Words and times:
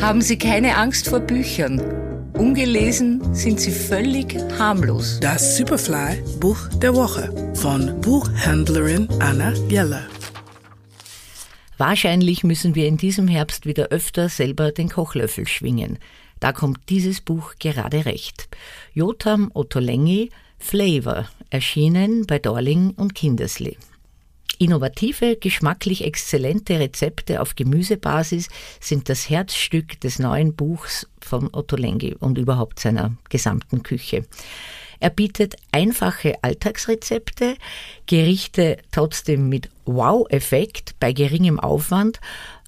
Haben 0.00 0.22
Sie 0.22 0.38
keine 0.38 0.78
Angst 0.78 1.08
vor 1.10 1.20
Büchern. 1.20 1.78
Ungelesen 2.32 3.34
sind 3.34 3.60
sie 3.60 3.70
völlig 3.70 4.34
harmlos. 4.58 5.20
Das 5.20 5.58
Superfly 5.58 6.22
Buch 6.40 6.68
der 6.80 6.94
Woche 6.94 7.52
von 7.54 8.00
Buchhändlerin 8.00 9.08
Anna 9.20 9.52
Jeller. 9.68 10.06
Wahrscheinlich 11.76 12.44
müssen 12.44 12.74
wir 12.74 12.88
in 12.88 12.96
diesem 12.96 13.28
Herbst 13.28 13.66
wieder 13.66 13.88
öfter 13.88 14.30
selber 14.30 14.72
den 14.72 14.88
Kochlöffel 14.88 15.46
schwingen. 15.46 15.98
Da 16.40 16.52
kommt 16.52 16.78
dieses 16.88 17.20
Buch 17.20 17.56
gerade 17.58 18.06
recht. 18.06 18.48
Jotam 18.94 19.50
Ottolenghi, 19.52 20.30
Flavor, 20.58 21.28
erschienen 21.50 22.24
bei 22.26 22.38
Dorling 22.38 22.92
und 22.96 23.14
Kindersley. 23.14 23.76
Innovative, 24.60 25.36
geschmacklich 25.36 26.04
exzellente 26.04 26.78
Rezepte 26.78 27.40
auf 27.40 27.56
Gemüsebasis 27.56 28.48
sind 28.78 29.08
das 29.08 29.30
Herzstück 29.30 29.98
des 30.02 30.18
neuen 30.18 30.54
Buchs 30.54 31.08
von 31.18 31.48
Otto 31.50 31.76
Lengi 31.76 32.14
und 32.14 32.36
überhaupt 32.36 32.78
seiner 32.78 33.16
gesamten 33.30 33.82
Küche. 33.82 34.26
Er 35.00 35.08
bietet 35.08 35.56
einfache 35.72 36.34
Alltagsrezepte, 36.42 37.56
Gerichte 38.04 38.76
trotzdem 38.92 39.48
mit 39.48 39.70
Wow-Effekt 39.86 40.94
bei 41.00 41.14
geringem 41.14 41.58
Aufwand 41.58 42.20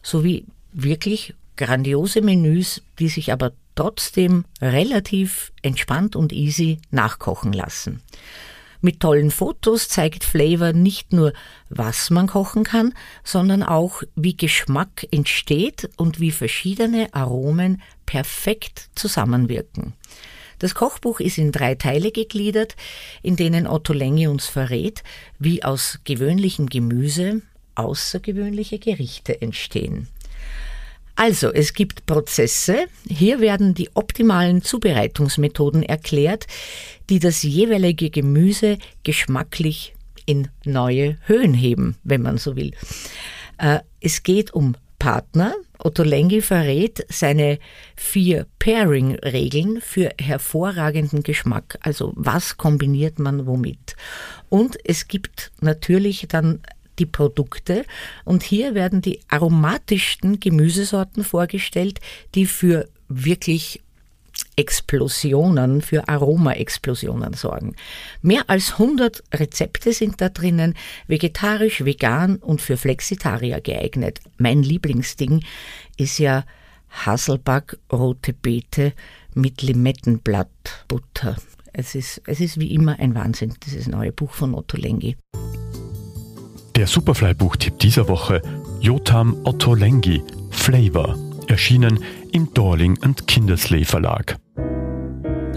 sowie 0.02 0.46
wirklich 0.72 1.34
grandiose 1.58 2.22
Menüs, 2.22 2.80
die 3.00 3.08
sich 3.08 3.34
aber 3.34 3.52
trotzdem 3.74 4.46
relativ 4.62 5.52
entspannt 5.60 6.16
und 6.16 6.32
easy 6.32 6.78
nachkochen 6.90 7.52
lassen. 7.52 8.00
Mit 8.84 8.98
tollen 8.98 9.30
Fotos 9.30 9.88
zeigt 9.88 10.24
Flavor 10.24 10.72
nicht 10.72 11.12
nur, 11.12 11.32
was 11.68 12.10
man 12.10 12.26
kochen 12.26 12.64
kann, 12.64 12.94
sondern 13.22 13.62
auch, 13.62 14.02
wie 14.16 14.36
Geschmack 14.36 15.06
entsteht 15.12 15.88
und 15.96 16.18
wie 16.18 16.32
verschiedene 16.32 17.14
Aromen 17.14 17.80
perfekt 18.06 18.90
zusammenwirken. 18.96 19.94
Das 20.58 20.74
Kochbuch 20.74 21.20
ist 21.20 21.38
in 21.38 21.52
drei 21.52 21.76
Teile 21.76 22.10
gegliedert, 22.10 22.74
in 23.22 23.36
denen 23.36 23.68
Otto 23.68 23.92
Länge 23.92 24.30
uns 24.30 24.46
verrät, 24.46 25.04
wie 25.38 25.62
aus 25.62 26.00
gewöhnlichem 26.02 26.66
Gemüse 26.66 27.40
außergewöhnliche 27.76 28.80
Gerichte 28.80 29.40
entstehen. 29.40 30.08
Also, 31.22 31.52
es 31.52 31.72
gibt 31.72 32.04
Prozesse. 32.06 32.86
Hier 33.08 33.38
werden 33.38 33.74
die 33.74 33.90
optimalen 33.94 34.60
Zubereitungsmethoden 34.60 35.84
erklärt, 35.84 36.48
die 37.10 37.20
das 37.20 37.44
jeweilige 37.44 38.10
Gemüse 38.10 38.76
geschmacklich 39.04 39.94
in 40.26 40.48
neue 40.64 41.18
Höhen 41.26 41.54
heben, 41.54 41.94
wenn 42.02 42.22
man 42.22 42.38
so 42.38 42.56
will. 42.56 42.72
Äh, 43.58 43.78
es 44.00 44.24
geht 44.24 44.52
um 44.52 44.74
Partner. 44.98 45.54
Otto 45.78 46.02
Lengi 46.02 46.42
verrät 46.42 47.06
seine 47.08 47.60
vier 47.94 48.48
Pairing-Regeln 48.58 49.80
für 49.80 50.10
hervorragenden 50.20 51.22
Geschmack. 51.22 51.78
Also 51.82 52.12
was 52.16 52.56
kombiniert 52.56 53.20
man 53.20 53.46
womit? 53.46 53.94
Und 54.48 54.76
es 54.82 55.06
gibt 55.06 55.52
natürlich 55.60 56.26
dann 56.28 56.62
die 56.98 57.06
Produkte 57.06 57.84
und 58.24 58.42
hier 58.42 58.74
werden 58.74 59.00
die 59.00 59.20
aromatischsten 59.28 60.40
Gemüsesorten 60.40 61.24
vorgestellt, 61.24 62.00
die 62.34 62.46
für 62.46 62.88
wirklich 63.08 63.80
Explosionen, 64.56 65.80
für 65.80 66.08
Aromaexplosionen 66.08 67.34
sorgen. 67.34 67.74
Mehr 68.20 68.48
als 68.48 68.72
100 68.72 69.22
Rezepte 69.34 69.92
sind 69.92 70.20
da 70.20 70.28
drinnen, 70.28 70.74
vegetarisch, 71.06 71.84
vegan 71.84 72.36
und 72.36 72.60
für 72.60 72.76
Flexitarier 72.76 73.60
geeignet. 73.60 74.20
Mein 74.38 74.62
Lieblingsding 74.62 75.42
ist 75.96 76.18
ja 76.18 76.44
Hasselback 76.90 77.78
rote 77.90 78.34
Beete 78.34 78.92
mit 79.34 79.62
Limettenblattbutter. 79.62 81.36
Es 81.72 81.94
ist, 81.94 82.20
es 82.26 82.40
ist 82.40 82.60
wie 82.60 82.74
immer 82.74 82.98
ein 82.98 83.14
Wahnsinn, 83.14 83.54
dieses 83.64 83.86
neue 83.86 84.12
Buch 84.12 84.32
von 84.32 84.54
Otto 84.54 84.76
Lengi. 84.76 85.16
Der 86.76 86.86
Superfly-Buchtipp 86.86 87.78
dieser 87.78 88.08
Woche: 88.08 88.40
Jotam 88.80 89.36
Otto 89.44 89.74
Lengi, 89.74 90.22
Flavor, 90.50 91.16
erschienen 91.48 92.02
im 92.32 92.52
Dorling 92.54 92.98
und 93.04 93.26
Kindersley 93.26 93.84
Verlag. 93.84 94.38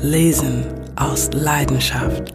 Lesen 0.02 0.66
aus 0.96 1.30
Leidenschaft. 1.34 2.34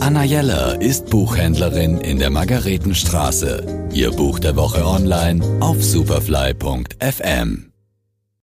Anna 0.00 0.24
Jeller 0.24 0.80
ist 0.80 1.10
Buchhändlerin 1.10 1.98
in 1.98 2.18
der 2.18 2.30
Margaretenstraße. 2.30 3.88
Ihr 3.92 4.10
Buch 4.10 4.38
der 4.38 4.56
Woche 4.56 4.86
online 4.86 5.42
auf 5.60 5.82
superfly.fm. 5.82 7.69